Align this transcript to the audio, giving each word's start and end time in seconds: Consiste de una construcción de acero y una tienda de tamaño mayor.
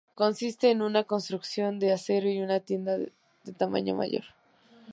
Consiste 0.15 0.73
de 0.75 0.81
una 0.81 1.03
construcción 1.03 1.77
de 1.77 1.93
acero 1.93 2.27
y 2.27 2.41
una 2.41 2.59
tienda 2.59 2.97
de 2.97 3.11
tamaño 3.55 3.93
mayor. 3.93 4.23